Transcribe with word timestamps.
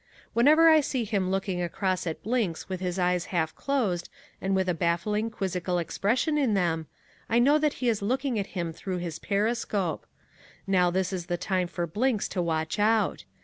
Whenever 0.33 0.67
I 0.67 0.81
see 0.81 1.03
him 1.03 1.29
looking 1.29 1.61
across 1.61 2.07
at 2.07 2.23
Blinks 2.23 2.67
with 2.67 2.79
his 2.79 2.97
eyes 2.97 3.25
half 3.25 3.53
closed 3.53 4.09
and 4.41 4.55
with 4.55 4.67
a 4.67 4.73
baffling, 4.73 5.29
quizzical 5.29 5.77
expression 5.77 6.39
in 6.39 6.55
them, 6.55 6.87
I 7.29 7.37
know 7.37 7.59
that 7.59 7.73
he 7.85 7.87
is 7.87 8.01
looking 8.01 8.39
at 8.39 8.47
him 8.57 8.73
through 8.73 8.97
his 8.97 9.19
periscope. 9.19 10.07
Now 10.65 10.89
is 10.89 11.27
the 11.27 11.37
time 11.37 11.67
for 11.67 11.85
Blinks 11.85 12.27
to 12.29 12.41
watch 12.41 12.79
out. 12.79 13.25